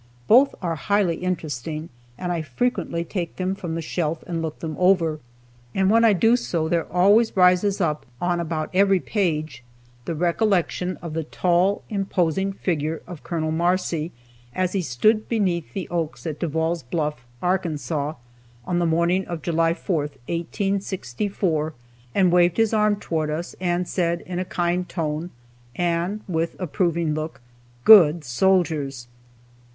Both 0.27 0.55
are 0.63 0.73
highly 0.73 1.17
interesting, 1.17 1.89
and 2.17 2.31
I 2.31 2.41
frequently 2.41 3.03
take 3.03 3.35
them 3.35 3.53
from 3.53 3.75
the 3.75 3.83
shelf 3.83 4.23
and 4.25 4.41
look 4.41 4.57
them 4.57 4.75
over. 4.79 5.19
And 5.75 5.91
when 5.91 6.03
I 6.03 6.11
do 6.13 6.35
so, 6.35 6.67
there 6.67 6.91
always 6.91 7.37
rises 7.37 7.79
up 7.79 8.07
on 8.19 8.39
about 8.39 8.71
every 8.73 8.99
page 8.99 9.63
the 10.05 10.15
recollection 10.15 10.97
of 11.03 11.13
the 11.13 11.23
tall, 11.23 11.83
imposing 11.87 12.51
figure 12.51 13.03
of 13.05 13.23
Col. 13.23 13.51
Marcy, 13.51 14.11
as 14.55 14.73
he 14.73 14.81
stood 14.81 15.29
beneath 15.29 15.71
the 15.73 15.87
oaks 15.89 16.25
at 16.25 16.39
Devall's 16.39 16.81
Bluff, 16.81 17.23
Arkansas, 17.39 18.15
on 18.65 18.79
the 18.79 18.87
morning 18.87 19.23
of 19.27 19.43
July 19.43 19.73
4th, 19.73 20.17
1864, 20.27 21.75
and 22.15 22.31
waved 22.31 22.57
his 22.57 22.73
arm 22.73 22.95
towards 22.99 23.31
us, 23.31 23.55
and 23.59 23.87
said 23.87 24.21
in 24.21 24.39
a 24.39 24.45
kind 24.45 24.89
tone, 24.89 25.29
and 25.75 26.21
with 26.27 26.55
approving 26.59 27.13
look: 27.13 27.39
"Good 27.83 28.23
soldiers!" 28.23 29.05